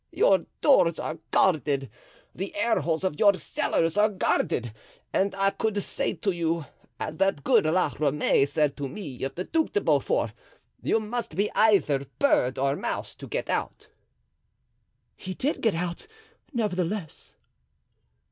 Your 0.11 0.47
doors 0.61 0.97
are 0.99 1.19
guarded, 1.29 1.87
the 2.33 2.51
airholes 2.57 3.03
of 3.03 3.19
your 3.19 3.35
cellars 3.35 3.97
are 3.99 4.09
guarded, 4.09 4.73
and 5.13 5.35
I 5.35 5.51
could 5.51 5.79
say 5.83 6.13
to 6.13 6.31
you, 6.31 6.65
as 6.99 7.17
that 7.17 7.43
good 7.43 7.65
La 7.67 7.93
Ramee 7.99 8.47
said 8.47 8.75
to 8.77 8.89
me 8.89 9.21
of 9.23 9.35
the 9.35 9.43
Duc 9.43 9.73
de 9.73 9.81
Beaufort, 9.81 10.31
you 10.81 10.99
must 10.99 11.35
be 11.35 11.51
either 11.53 12.05
bird 12.17 12.57
or 12.57 12.75
mouse 12.75 13.13
to 13.13 13.27
get 13.27 13.47
out." 13.47 13.89
"He 15.15 15.35
did 15.35 15.61
get 15.61 15.75
out, 15.75 16.07
nevertheless." 16.51 17.35